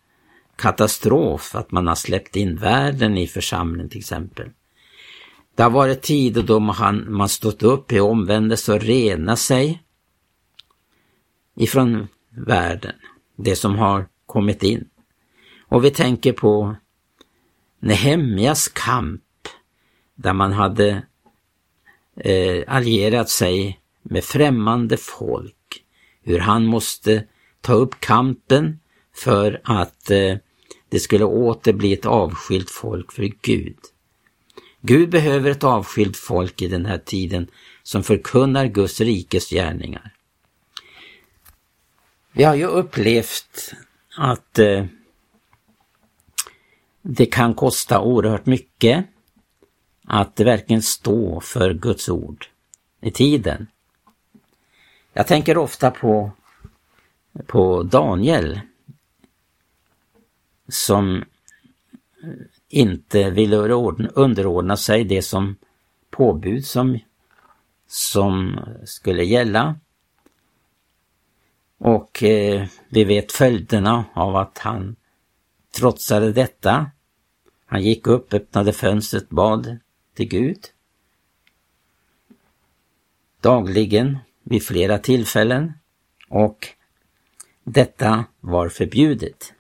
katastrof, 0.57 1.55
att 1.55 1.71
man 1.71 1.87
har 1.87 1.95
släppt 1.95 2.37
in 2.37 2.57
världen 2.57 3.19
i 3.19 3.27
församlingen 3.27 3.89
till 3.89 3.99
exempel. 3.99 4.51
Det 5.55 5.63
har 5.63 5.71
varit 5.71 6.03
tider 6.03 6.43
då 6.43 6.61
man, 6.61 7.13
man 7.13 7.29
stått 7.29 7.63
upp 7.63 7.93
i 7.93 8.01
omvändelse 8.01 8.73
och 8.73 8.81
rena 8.81 9.37
sig 9.37 9.83
ifrån 11.57 12.09
världen, 12.31 12.95
det 13.37 13.57
som 13.57 13.79
har 13.79 14.09
kommit 14.27 14.63
in. 14.63 14.89
Och 15.69 15.85
vi 15.85 15.91
tänker 15.91 16.33
på 16.33 16.77
Nehemjas 17.81 18.69
kamp 18.69 19.23
där 20.15 20.33
man 20.33 20.53
hade 20.53 21.03
eh, 22.17 22.65
allierat 22.67 23.29
sig 23.29 23.81
med 24.03 24.25
främmande 24.25 24.97
folk, 24.97 25.85
hur 26.23 26.39
han 26.39 26.67
måste 26.67 27.25
ta 27.61 27.73
upp 27.73 28.01
kampen 28.01 28.81
för 29.15 29.61
att 29.65 30.11
eh, 30.11 30.37
det 30.89 30.99
skulle 31.01 31.25
åter 31.25 31.73
bli 31.73 31.93
ett 31.93 32.07
avskilt 32.07 32.71
folk 32.71 33.13
för 33.13 33.33
Gud. 33.43 33.79
Gud 34.85 35.11
behöver 35.11 35.51
ett 35.51 35.65
avskilt 35.65 36.17
folk 36.17 36.62
i 36.62 36.69
den 36.69 36.87
här 36.87 36.99
tiden 36.99 37.51
som 37.83 38.03
förkunnar 38.03 38.67
Guds 38.67 39.01
rikes 39.01 39.51
gärningar. 39.51 40.15
Vi 42.33 42.45
har 42.45 42.55
ju 42.55 42.67
upplevt 42.67 43.75
att 44.19 44.59
eh, 44.59 44.87
det 47.03 47.27
kan 47.27 47.55
kosta 47.55 48.01
oerhört 48.01 48.47
mycket 48.47 49.07
att 50.05 50.41
verkligen 50.41 50.83
stå 50.83 51.41
för 51.41 51.75
Guds 51.75 52.09
ord 52.09 52.47
i 53.01 53.11
tiden. 53.11 53.67
Jag 55.12 55.27
tänker 55.27 55.59
ofta 55.59 55.91
på, 55.91 56.33
på 57.47 57.83
Daniel 57.83 58.61
som 60.69 61.25
inte 62.73 63.31
ville 63.31 63.57
underordna 64.14 64.76
sig 64.76 65.05
det 65.05 65.23
som 65.23 65.57
påbud 66.11 66.67
som, 66.67 66.99
som 67.87 68.61
skulle 68.85 69.25
gälla. 69.25 69.76
Och 71.79 72.23
eh, 72.23 72.67
vi 72.88 73.05
vet 73.05 73.33
följderna 73.33 74.05
av 74.14 74.37
att 74.37 74.59
han 74.59 74.97
trotsade 75.76 76.33
detta. 76.33 76.91
Han 77.67 77.83
gick 77.83 78.07
upp, 78.07 78.35
öppnade 78.35 78.73
fönstret, 78.73 79.29
bad 79.29 79.79
till 80.14 80.29
Gud. 80.29 80.59
Dagligen, 83.41 84.19
vid 84.43 84.62
flera 84.62 84.99
tillfällen. 84.99 85.73
Och 86.29 86.69
detta 87.64 88.25
var 88.41 88.69
förbjudet. 88.69 89.52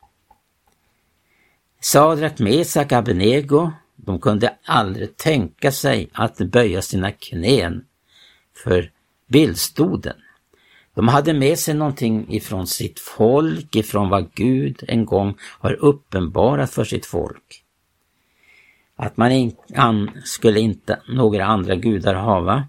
Sadrak, 1.84 2.38
Mesak, 2.38 2.92
Abednego, 2.92 3.70
de 3.96 4.20
kunde 4.20 4.54
aldrig 4.64 5.16
tänka 5.16 5.72
sig 5.72 6.10
att 6.12 6.38
böja 6.38 6.82
sina 6.82 7.12
knän 7.12 7.84
för 8.64 8.90
bildstoden. 9.26 10.16
De 10.94 11.08
hade 11.08 11.32
med 11.32 11.58
sig 11.58 11.74
någonting 11.74 12.34
ifrån 12.34 12.66
sitt 12.66 13.00
folk, 13.00 13.76
ifrån 13.76 14.08
vad 14.08 14.34
Gud 14.34 14.84
en 14.88 15.04
gång 15.04 15.34
har 15.40 15.72
uppenbarat 15.72 16.70
för 16.70 16.84
sitt 16.84 17.06
folk. 17.06 17.64
Att 18.96 19.16
man 19.16 19.32
in, 19.32 19.56
an, 19.74 20.10
skulle 20.24 20.60
inte 20.60 21.02
några 21.08 21.44
andra 21.44 21.74
gudar 21.74 22.14
hava 22.14 22.68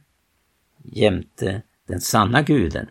jämte 0.83 1.61
den 1.87 2.01
sanna 2.01 2.41
guden. 2.41 2.87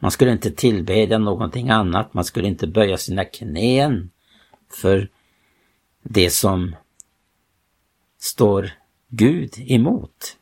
Man 0.00 0.10
skulle 0.10 0.32
inte 0.32 0.50
tillbedja 0.50 1.18
någonting 1.18 1.70
annat, 1.70 2.14
man 2.14 2.24
skulle 2.24 2.48
inte 2.48 2.66
böja 2.66 2.96
sina 2.96 3.24
knän 3.24 4.10
för 4.72 5.08
det 6.02 6.30
som 6.30 6.76
står 8.18 8.70
Gud 9.08 9.54
emot. 9.58 10.36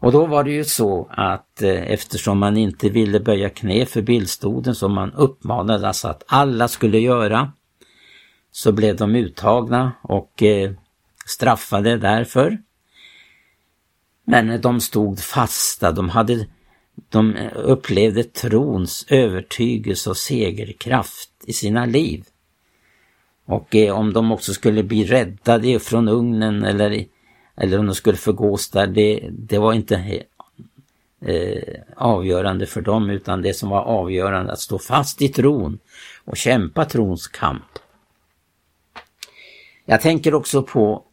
Och 0.00 0.12
då 0.12 0.26
var 0.26 0.44
det 0.44 0.50
ju 0.50 0.64
så 0.64 1.08
att 1.10 1.62
eh, 1.62 1.92
eftersom 1.92 2.38
man 2.38 2.56
inte 2.56 2.88
ville 2.88 3.20
böja 3.20 3.50
knä 3.50 3.86
för 3.86 4.02
bildstoden 4.02 4.74
som 4.74 4.92
man 4.92 5.12
uppmanades 5.12 5.84
alltså 5.84 6.08
att 6.08 6.24
alla 6.26 6.68
skulle 6.68 6.98
göra, 6.98 7.52
så 8.50 8.72
blev 8.72 8.96
de 8.96 9.14
uttagna 9.14 9.92
och 10.02 10.42
eh, 10.42 10.72
straffade 11.26 11.96
därför. 11.96 12.58
Men 14.24 14.60
de 14.60 14.80
stod 14.80 15.20
fasta, 15.20 15.92
de, 15.92 16.08
hade, 16.08 16.46
de 17.08 17.36
upplevde 17.54 18.24
trons 18.24 19.06
övertygelse 19.08 20.10
och 20.10 20.16
segerkraft 20.16 21.30
i 21.46 21.52
sina 21.52 21.86
liv. 21.86 22.24
Och 23.44 23.76
eh, 23.76 23.98
om 23.98 24.12
de 24.12 24.32
också 24.32 24.54
skulle 24.54 24.82
bli 24.82 25.04
räddade 25.04 25.78
från 25.78 26.08
ugnen 26.08 26.64
eller, 26.64 27.04
eller 27.56 27.78
om 27.78 27.86
de 27.86 27.94
skulle 27.94 28.16
förgås 28.16 28.70
där, 28.70 28.86
det, 28.86 29.28
det 29.30 29.58
var 29.58 29.72
inte 29.72 29.96
eh, 29.96 30.22
eh, 31.34 31.80
avgörande 31.96 32.66
för 32.66 32.80
dem 32.80 33.10
utan 33.10 33.42
det 33.42 33.54
som 33.54 33.68
var 33.68 33.82
avgörande 33.82 34.52
att 34.52 34.60
stå 34.60 34.78
fast 34.78 35.22
i 35.22 35.28
tron 35.28 35.78
och 36.24 36.36
kämpa 36.36 36.84
trons 36.84 37.28
kamp. 37.28 37.78
Jag 39.84 40.00
tänker 40.00 40.34
också 40.34 40.62
på 40.62 41.04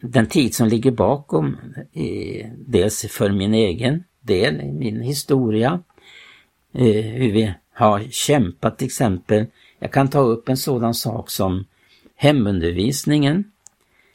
den 0.00 0.26
tid 0.26 0.54
som 0.54 0.68
ligger 0.68 0.90
bakom, 0.90 1.56
eh, 1.92 2.46
dels 2.56 3.06
för 3.10 3.30
min 3.30 3.54
egen 3.54 4.04
del, 4.26 4.60
i 4.60 4.72
min 4.72 5.00
historia, 5.02 5.82
eh, 6.72 7.04
hur 7.04 7.32
vi 7.32 7.54
har 7.72 8.02
kämpat 8.10 8.78
till 8.78 8.86
exempel. 8.86 9.46
Jag 9.78 9.92
kan 9.92 10.08
ta 10.08 10.20
upp 10.20 10.48
en 10.48 10.56
sådan 10.56 10.94
sak 10.94 11.30
som 11.30 11.64
hemundervisningen 12.16 13.52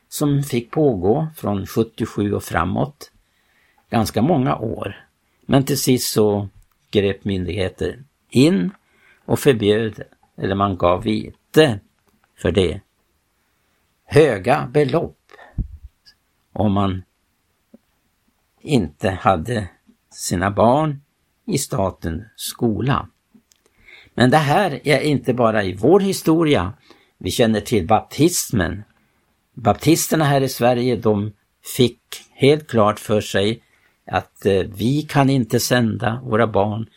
som 0.09 0.43
fick 0.43 0.71
pågå 0.71 1.27
från 1.35 1.67
77 1.67 2.33
och 2.33 2.43
framåt. 2.43 3.11
Ganska 3.89 4.21
många 4.21 4.55
år. 4.55 5.05
Men 5.45 5.63
till 5.63 5.77
sist 5.77 6.13
så 6.13 6.47
grep 6.91 7.25
myndigheter 7.25 8.03
in 8.29 8.71
och 9.25 9.39
förbjöd, 9.39 10.01
eller 10.37 10.55
man 10.55 10.77
gav 10.77 11.03
vite 11.03 11.79
för 12.37 12.51
det. 12.51 12.81
Höga 14.05 14.69
belopp 14.73 15.17
om 16.53 16.71
man 16.71 17.03
inte 18.61 19.09
hade 19.09 19.67
sina 20.13 20.51
barn 20.51 21.01
i 21.47 21.57
statens 21.57 22.23
skola. 22.35 23.07
Men 24.13 24.29
det 24.29 24.37
här 24.37 24.87
är 24.87 25.01
inte 25.01 25.33
bara 25.33 25.63
i 25.63 25.73
vår 25.73 25.99
historia. 25.99 26.73
Vi 27.17 27.31
känner 27.31 27.61
till 27.61 27.87
baptismen. 27.87 28.83
Baptisterna 29.53 30.25
här 30.25 30.41
i 30.41 30.49
Sverige 30.49 30.95
de 30.95 31.31
fick 31.77 31.99
helt 32.33 32.67
klart 32.67 32.99
för 32.99 33.21
sig 33.21 33.61
att 34.05 34.45
eh, 34.45 34.53
vi 34.53 35.01
kan 35.01 35.29
inte 35.29 35.59
sända 35.59 36.21
våra 36.23 36.47
barn 36.47 36.89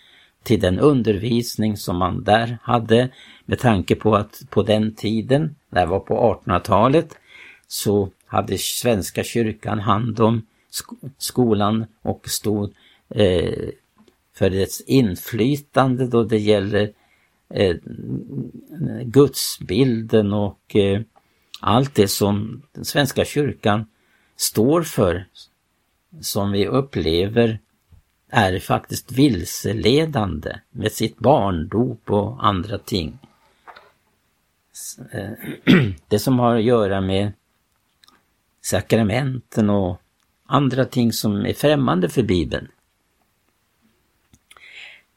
till 0.43 0.61
den 0.61 0.79
undervisning 0.79 1.77
som 1.77 1.97
man 1.97 2.25
där 2.25 2.59
hade 2.63 3.09
med 3.45 3.59
tanke 3.59 3.95
på 3.95 4.15
att 4.17 4.43
på 4.51 4.63
den 4.63 4.95
tiden, 4.95 5.57
det 5.71 5.87
var 5.87 6.01
på 6.01 6.41
1800-talet, 6.45 7.19
så 7.67 8.11
hade 8.27 8.59
Svenska 8.59 9.25
kyrkan 9.25 9.81
hand 9.81 10.21
om 10.21 10.47
skolan 11.19 11.87
och 12.03 12.29
stod 12.29 12.75
eh, 13.09 13.69
för 14.35 14.51
dess 14.51 14.81
inflytande 14.81 16.07
då 16.07 16.25
det 16.25 16.39
gäller 16.39 16.93
eh, 17.49 17.77
gudsbilden 19.05 20.33
och 20.33 20.77
eh, 20.77 21.01
allt 21.61 21.95
det 21.95 22.09
som 22.09 22.63
den 22.73 22.85
Svenska 22.85 23.25
kyrkan 23.25 23.87
står 24.37 24.83
för, 24.83 25.27
som 26.21 26.53
vi 26.53 26.67
upplever 26.67 27.59
är 28.29 28.59
faktiskt 28.59 29.13
vilseledande 29.13 30.57
med 30.71 30.93
sitt 30.93 31.19
barndop 31.19 32.11
och 32.11 32.47
andra 32.47 32.79
ting. 32.79 33.19
Eh, 35.13 35.31
det 36.09 36.19
som 36.19 36.39
har 36.39 36.57
att 36.57 36.65
göra 36.65 37.01
med 37.01 37.33
sakramenten 38.61 39.71
och 39.71 40.01
andra 40.47 40.85
ting 40.85 41.13
som 41.13 41.47
är 41.47 41.53
främmande 41.53 42.09
för 42.09 42.23
Bibeln. 42.23 42.69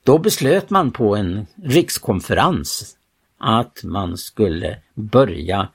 Då 0.08 0.18
beslöt 0.18 0.70
man 0.70 0.92
på 0.92 1.16
en 1.16 1.48
rikskonferens 1.64 2.98
att 3.38 3.84
man 3.84 4.18
skulle 4.18 4.78
börja 4.94 5.70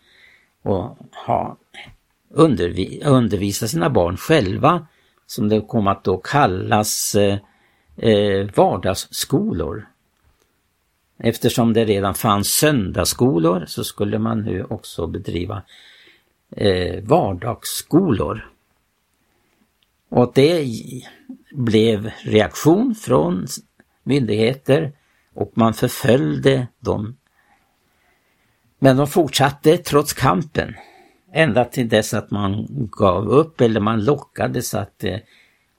och 0.62 0.98
ha 1.26 1.56
undervi 2.30 3.02
undervisa 3.04 3.68
sina 3.68 3.90
barn 3.90 4.16
själva, 4.16 4.86
som 5.26 5.48
det 5.48 5.60
kom 5.60 5.86
att 5.86 6.04
då 6.04 6.16
kallas 6.16 7.14
eh, 7.14 7.38
eh 7.96 8.48
vardagsskolor. 8.54 9.88
Eftersom 11.18 11.72
det 11.72 11.84
redan 11.84 12.14
fanns 12.14 12.48
söndagsskolor 12.48 13.64
så 13.66 13.84
skulle 13.84 14.18
man 14.18 14.40
nu 14.40 14.64
också 14.64 15.06
bedriva 15.06 15.62
eh, 16.50 17.04
vardagsskolor. 17.04 18.50
Och 20.08 20.32
det 20.34 20.66
blev 21.52 22.10
reaktion 22.22 22.94
från 22.94 23.46
myndigheter 24.02 24.92
och 25.34 25.52
man 25.54 25.74
förföljde 25.74 26.66
dem. 26.78 27.16
Men 28.78 28.96
de 28.96 29.06
fortsatte 29.06 29.76
trots 29.76 30.12
kampen. 30.12 30.74
Ända 31.32 31.64
till 31.64 31.88
dess 31.88 32.14
att 32.14 32.30
man 32.30 32.66
gav 32.90 33.28
upp 33.28 33.60
eller 33.60 33.80
man 33.80 34.04
lockades 34.04 34.74
att 34.74 35.04
eh, 35.04 35.18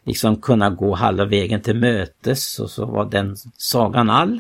liksom 0.04 0.36
kunna 0.36 0.70
gå 0.70 0.96
halva 0.96 1.26
vägen 1.26 1.62
till 1.62 1.76
mötes 1.76 2.60
och 2.60 2.70
så 2.70 2.86
var 2.86 3.06
den 3.06 3.36
sagan 3.58 4.10
all. 4.10 4.40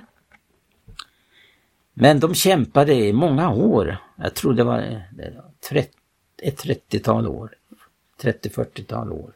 Men 1.93 2.19
de 2.19 2.35
kämpade 2.35 2.93
i 2.93 3.13
många 3.13 3.49
år. 3.49 3.97
Jag 4.15 4.33
tror 4.33 4.53
det 4.53 4.63
var 4.63 5.03
30, 5.69 5.91
ett 6.41 6.63
30-tal 6.63 7.27
år. 7.27 7.55
30-40-tal 8.21 9.11
år. 9.11 9.33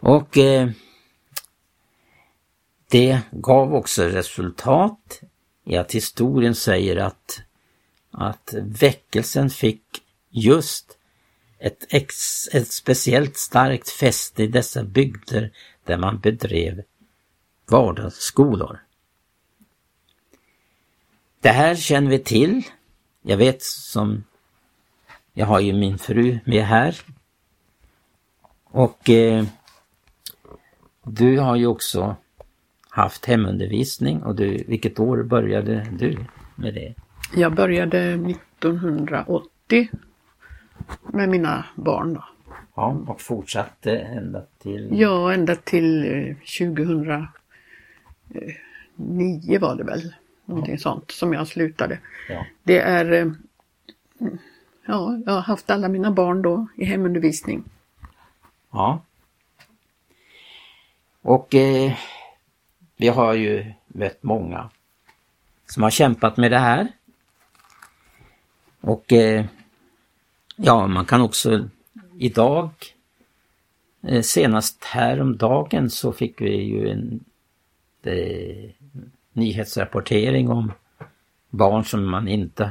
Och 0.00 0.38
eh, 0.38 0.70
det 2.92 3.20
gav 3.30 3.74
också 3.74 4.02
resultat 4.02 5.20
i 5.64 5.76
att 5.76 5.92
historien 5.92 6.54
säger 6.54 6.96
att, 6.96 7.42
att 8.10 8.54
väckelsen 8.62 9.50
fick 9.50 9.82
just 10.30 10.98
ett, 11.58 11.86
ex, 11.88 12.48
ett 12.52 12.72
speciellt 12.72 13.36
starkt 13.36 13.88
fäste 13.88 14.42
i 14.42 14.46
dessa 14.46 14.84
bygder 14.84 15.52
där 15.84 15.96
man 15.96 16.18
bedrev 16.18 16.82
vardagsskolor. 17.66 18.82
Det 21.40 21.50
här 21.50 21.74
känner 21.74 22.10
vi 22.10 22.18
till. 22.18 22.62
Jag 23.22 23.36
vet 23.36 23.62
som 23.62 24.24
jag 25.32 25.46
har 25.46 25.60
ju 25.60 25.72
min 25.72 25.98
fru 25.98 26.38
med 26.44 26.64
här. 26.64 27.00
Och 28.64 29.10
eh, 29.10 29.44
du 31.04 31.38
har 31.38 31.56
ju 31.56 31.66
också 31.66 32.16
haft 32.92 33.26
hemundervisning 33.26 34.22
och 34.22 34.34
du, 34.34 34.64
vilket 34.68 35.00
år 35.00 35.22
började 35.22 35.86
du 35.98 36.18
med 36.56 36.74
det? 36.74 36.94
Jag 37.34 37.54
började 37.54 37.98
1980 37.98 39.88
med 41.12 41.28
mina 41.28 41.64
barn. 41.74 42.14
Då. 42.14 42.24
Ja, 42.74 42.96
och 43.06 43.20
fortsatte 43.20 43.98
ända 43.98 44.42
till? 44.58 44.88
Ja, 44.92 45.32
ända 45.32 45.56
till 45.56 46.04
2009 46.58 47.26
eh, 49.54 49.60
var 49.60 49.76
det 49.76 49.84
väl. 49.84 50.14
Någonting 50.44 50.74
ja. 50.74 50.80
sånt 50.80 51.10
som 51.10 51.32
jag 51.32 51.48
slutade. 51.48 51.98
Ja. 52.28 52.46
Det 52.62 52.78
är 52.78 53.12
eh, 53.12 53.32
Ja, 54.86 55.18
jag 55.26 55.32
har 55.32 55.40
haft 55.40 55.70
alla 55.70 55.88
mina 55.88 56.10
barn 56.10 56.42
då 56.42 56.66
i 56.76 56.84
hemundervisning. 56.84 57.64
Ja. 58.70 59.00
Och 61.22 61.54
eh, 61.54 61.92
vi 63.02 63.08
har 63.08 63.34
ju 63.34 63.72
mött 63.86 64.22
många 64.22 64.70
som 65.66 65.82
har 65.82 65.90
kämpat 65.90 66.36
med 66.36 66.50
det 66.50 66.58
här. 66.58 66.88
Och 68.80 69.12
eh, 69.12 69.44
ja, 70.56 70.86
man 70.86 71.04
kan 71.04 71.20
också 71.20 71.68
idag, 72.18 72.70
eh, 74.02 74.22
senast 74.22 74.84
häromdagen 74.84 75.90
så 75.90 76.12
fick 76.12 76.40
vi 76.40 76.62
ju 76.62 76.88
en 76.88 77.24
eh, 78.02 78.70
nyhetsrapportering 79.32 80.50
om 80.50 80.72
barn 81.50 81.84
som 81.84 82.10
man 82.10 82.28
inte 82.28 82.70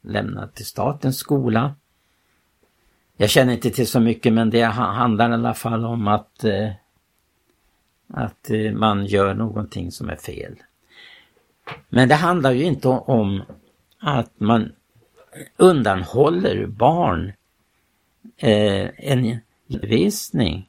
lämnat 0.00 0.54
till 0.54 0.66
statens 0.66 1.18
skola. 1.18 1.74
Jag 3.16 3.30
känner 3.30 3.52
inte 3.52 3.70
till 3.70 3.88
så 3.88 4.00
mycket 4.00 4.32
men 4.32 4.50
det 4.50 4.62
handlar 4.62 5.30
i 5.30 5.34
alla 5.34 5.54
fall 5.54 5.84
om 5.84 6.08
att, 6.08 6.44
eh, 6.44 6.70
att 8.08 8.50
eh, 8.50 8.72
man 8.72 9.06
gör 9.06 9.34
någonting 9.34 9.92
som 9.92 10.08
är 10.08 10.16
fel. 10.16 10.56
Men 11.88 12.08
det 12.08 12.14
handlar 12.14 12.52
ju 12.52 12.64
inte 12.64 12.88
om 12.88 13.42
att 13.98 14.40
man 14.40 14.72
undanhåller 15.56 16.66
barn 16.66 17.32
eh, 18.36 18.90
en 18.96 19.38
visning. 19.66 20.68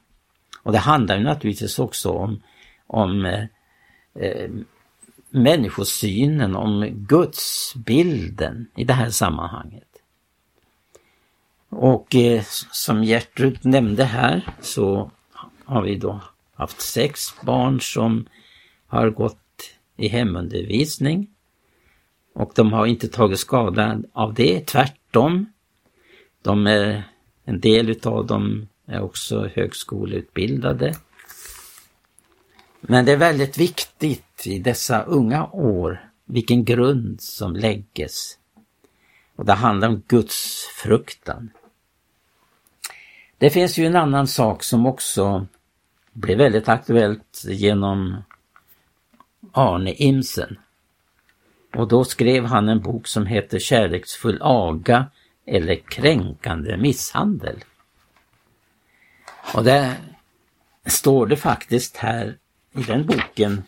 Och 0.62 0.72
det 0.72 0.78
handlar 0.78 1.16
ju 1.16 1.24
naturligtvis 1.24 1.78
också 1.78 2.10
om, 2.10 2.42
om 2.86 3.24
eh, 3.24 3.44
eh 4.14 4.50
människosynen, 5.30 6.56
om 6.56 6.86
gudsbilden 6.90 8.66
i 8.76 8.84
det 8.84 8.92
här 8.92 9.10
sammanhanget. 9.10 9.88
Och 11.68 12.14
eh, 12.14 12.42
som 12.70 13.04
Gertrud 13.04 13.58
nämnde 13.64 14.04
här 14.04 14.48
så 14.60 15.10
har 15.64 15.82
vi 15.82 15.96
då 15.96 16.20
haft 16.58 16.80
sex 16.80 17.34
barn 17.42 17.80
som 17.80 18.28
har 18.86 19.10
gått 19.10 19.70
i 19.96 20.08
hemundervisning. 20.08 21.30
Och 22.34 22.52
de 22.54 22.72
har 22.72 22.86
inte 22.86 23.08
tagit 23.08 23.38
skada 23.38 24.02
av 24.12 24.34
det, 24.34 24.66
tvärtom. 24.66 25.52
De 26.42 26.66
är, 26.66 27.04
en 27.44 27.60
del 27.60 27.90
utav 27.90 28.26
dem 28.26 28.68
är 28.86 29.00
också 29.00 29.50
högskoleutbildade. 29.54 30.94
Men 32.80 33.04
det 33.04 33.12
är 33.12 33.16
väldigt 33.16 33.58
viktigt 33.58 34.46
i 34.46 34.58
dessa 34.58 35.02
unga 35.02 35.46
år 35.46 36.10
vilken 36.24 36.64
grund 36.64 37.20
som 37.20 37.56
lägges. 37.56 38.38
Och 39.36 39.44
det 39.44 39.52
handlar 39.52 39.88
om 39.88 40.02
Guds 40.08 40.64
fruktan. 40.82 41.50
Det 43.38 43.50
finns 43.50 43.78
ju 43.78 43.86
en 43.86 43.96
annan 43.96 44.26
sak 44.26 44.62
som 44.62 44.86
också 44.86 45.46
blev 46.20 46.38
väldigt 46.38 46.68
aktuellt 46.68 47.44
genom 47.44 48.22
Arne 49.52 49.92
Imsen. 49.92 50.58
Och 51.74 51.88
då 51.88 52.04
skrev 52.04 52.44
han 52.44 52.68
en 52.68 52.80
bok 52.80 53.06
som 53.06 53.26
heter 53.26 53.58
Kärleksfull 53.58 54.38
aga 54.42 55.06
eller 55.46 55.74
kränkande 55.74 56.76
misshandel. 56.76 57.64
Och 59.54 59.64
där 59.64 59.94
står 60.86 61.26
det 61.26 61.36
faktiskt 61.36 61.96
här 61.96 62.36
i 62.72 62.82
den 62.82 63.06
boken, 63.06 63.62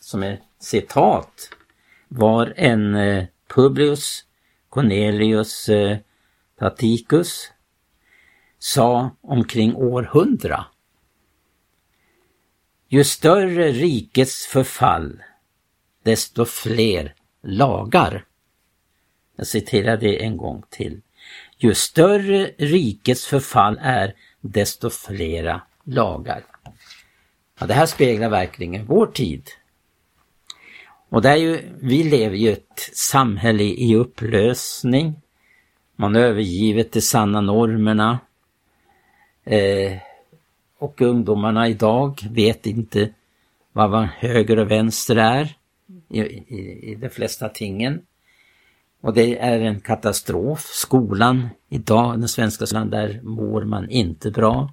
som 0.00 0.22
är 0.22 0.40
citat, 0.58 1.50
var 2.08 2.52
en 2.56 2.94
eh, 2.94 3.24
Publius 3.54 4.24
Cornelius 4.68 5.68
eh, 5.68 5.98
Taticus 6.58 7.50
sa 8.58 9.10
omkring 9.20 9.74
år 9.74 10.02
100. 10.02 10.64
Ju 12.90 13.04
större 13.04 13.72
rikets 13.72 14.46
förfall, 14.46 15.22
desto 16.02 16.44
fler 16.44 17.14
lagar. 17.42 18.24
Jag 19.36 19.46
citerar 19.46 19.96
det 19.96 20.24
en 20.24 20.36
gång 20.36 20.62
till. 20.70 21.00
Ju 21.56 21.74
större 21.74 22.50
rikets 22.58 23.26
förfall 23.26 23.78
är, 23.82 24.14
desto 24.40 24.90
flera 24.90 25.62
lagar. 25.84 26.44
Ja, 27.60 27.66
det 27.66 27.74
här 27.74 27.86
speglar 27.86 28.28
verkligen 28.28 28.86
vår 28.86 29.06
tid. 29.06 29.48
Och 31.08 31.22
det 31.22 31.28
är 31.28 31.36
ju, 31.36 31.60
vi 31.80 32.04
lever 32.04 32.36
ju 32.36 32.52
ett 32.52 32.90
samhälle 32.94 33.62
i 33.62 33.94
upplösning. 33.94 35.14
Man 35.96 36.14
har 36.14 36.22
övergivit 36.22 36.92
de 36.92 37.00
sanna 37.00 37.40
normerna. 37.40 38.18
Eh, 39.44 40.07
och 40.78 41.00
ungdomarna 41.00 41.68
idag 41.68 42.20
vet 42.30 42.66
inte 42.66 43.10
vad 43.72 44.04
höger 44.04 44.58
och 44.58 44.70
vänster 44.70 45.16
är 45.16 45.56
i, 46.08 46.20
i, 46.20 46.90
i 46.92 46.94
de 46.94 47.08
flesta 47.08 47.48
tingen. 47.48 48.02
Och 49.00 49.14
det 49.14 49.38
är 49.38 49.60
en 49.60 49.80
katastrof. 49.80 50.60
Skolan 50.60 51.48
idag, 51.68 52.18
den 52.18 52.28
svenska 52.28 52.66
skolan, 52.66 52.90
där 52.90 53.20
mår 53.22 53.64
man 53.64 53.90
inte 53.90 54.30
bra. 54.30 54.72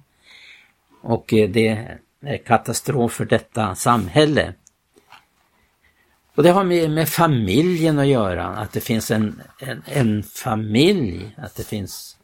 Och 1.02 1.32
eh, 1.32 1.50
det 1.50 1.98
är 2.20 2.36
katastrof 2.36 3.12
för 3.12 3.24
detta 3.24 3.74
samhälle. 3.74 4.54
Och 6.34 6.42
det 6.42 6.50
har 6.50 6.64
med, 6.64 6.90
med 6.90 7.08
familjen 7.08 7.98
att 7.98 8.06
göra, 8.06 8.46
att 8.46 8.72
det 8.72 8.80
finns 8.80 9.10
en, 9.10 9.42
en, 9.60 9.82
en 9.86 10.22
familj, 10.22 11.34
att 11.36 11.54
det 11.56 11.64
finns 11.64 12.16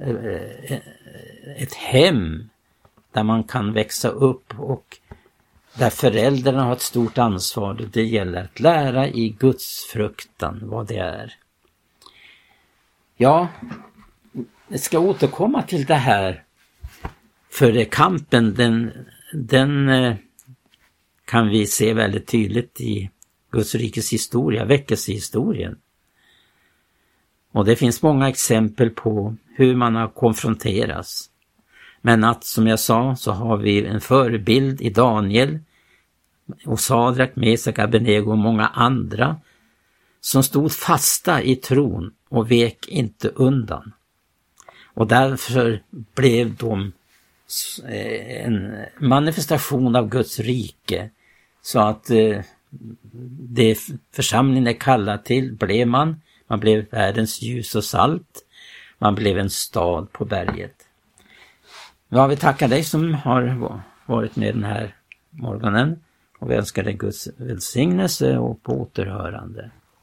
eh, 0.00 0.08
eh, 0.08 0.78
ett 1.56 1.74
hem 1.74 2.48
där 3.14 3.22
man 3.22 3.44
kan 3.44 3.72
växa 3.72 4.08
upp 4.08 4.58
och 4.58 4.98
där 5.78 5.90
föräldrarna 5.90 6.64
har 6.64 6.72
ett 6.72 6.80
stort 6.80 7.18
ansvar. 7.18 7.88
Det 7.92 8.04
gäller 8.04 8.44
att 8.44 8.60
lära 8.60 9.08
i 9.08 9.28
Guds 9.28 9.84
fruktan 9.92 10.60
vad 10.62 10.86
det 10.86 10.96
är. 10.96 11.34
Ja, 13.16 13.48
jag 14.68 14.80
ska 14.80 14.98
återkomma 14.98 15.62
till 15.62 15.84
det 15.84 15.94
här 15.94 16.44
för 17.50 17.84
kampen 17.84 18.54
den, 18.54 18.92
den 19.32 19.88
eh, 19.88 20.16
kan 21.24 21.48
vi 21.48 21.66
se 21.66 21.94
väldigt 21.94 22.26
tydligt 22.26 22.80
i 22.80 23.10
Guds 23.50 23.74
rikes 23.74 24.12
historia, 24.12 24.64
väckelsehistorien. 24.64 25.78
Och 27.52 27.64
det 27.64 27.76
finns 27.76 28.02
många 28.02 28.28
exempel 28.28 28.90
på 28.90 29.36
hur 29.56 29.76
man 29.76 29.94
har 29.94 30.08
konfronterats. 30.08 31.30
Men 32.06 32.24
att, 32.24 32.44
som 32.44 32.66
jag 32.66 32.80
sa, 32.80 33.16
så 33.16 33.32
har 33.32 33.56
vi 33.56 33.86
en 33.86 34.00
förebild 34.00 34.80
i 34.80 34.90
Daniel 34.90 35.58
och 36.64 36.80
Sadrak, 36.80 37.36
Mesak, 37.36 37.78
Abenego 37.78 38.30
och 38.30 38.38
många 38.38 38.66
andra 38.66 39.36
som 40.20 40.42
stod 40.42 40.72
fasta 40.72 41.42
i 41.42 41.56
tron 41.56 42.14
och 42.28 42.50
vek 42.50 42.88
inte 42.88 43.28
undan. 43.28 43.92
Och 44.84 45.06
därför 45.06 45.82
blev 46.14 46.56
de 46.56 46.92
eh, 47.84 48.44
en 48.46 48.76
manifestation 48.98 49.96
av 49.96 50.08
Guds 50.08 50.38
rike. 50.38 51.10
Så 51.62 51.80
att 51.80 52.10
eh, 52.10 52.40
det 53.40 53.78
församlingen 54.12 54.66
är 54.66 54.80
kallad 54.80 55.24
till 55.24 55.52
blev 55.52 55.88
man. 55.88 56.20
Man 56.46 56.60
blev 56.60 56.86
världens 56.90 57.42
ljus 57.42 57.74
och 57.74 57.84
salt. 57.84 58.44
Man 58.98 59.14
blev 59.14 59.38
en 59.38 59.50
stad 59.50 60.12
på 60.12 60.24
berget. 60.24 60.83
Ja, 62.16 62.26
vi 62.26 62.36
tackar 62.36 62.68
dig 62.68 62.84
som 62.84 63.14
har 63.14 63.80
varit 64.06 64.36
med 64.36 64.54
den 64.54 64.64
här 64.64 64.94
morgonen 65.30 65.98
och 66.38 66.50
vi 66.50 66.54
önskar 66.54 66.82
dig 66.82 66.92
Guds 66.92 67.28
välsignelse 67.36 68.38
och 68.38 68.62
på 68.62 68.80
återhörande. 68.80 69.70